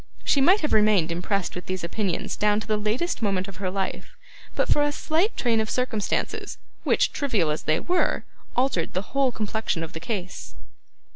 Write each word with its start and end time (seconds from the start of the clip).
She 0.23 0.41
might 0.41 0.61
have 0.61 0.73
remained 0.73 1.11
impressed 1.11 1.53
with 1.53 1.67
these 1.67 1.83
opinions 1.83 2.35
down 2.35 2.59
to 2.59 2.65
the 2.65 2.75
latest 2.75 3.21
moment 3.21 3.47
of 3.47 3.57
her 3.57 3.69
life, 3.69 4.15
but 4.55 4.67
for 4.67 4.81
a 4.81 4.91
slight 4.91 5.37
train 5.37 5.61
of 5.61 5.69
circumstances, 5.69 6.57
which, 6.83 7.13
trivial 7.13 7.51
as 7.51 7.61
they 7.61 7.79
were, 7.79 8.23
altered 8.55 8.93
the 8.93 9.13
whole 9.13 9.31
complexion 9.31 9.83
of 9.83 9.93
the 9.93 9.99
case. 9.99 10.55